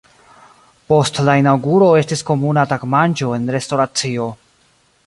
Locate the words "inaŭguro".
1.41-1.91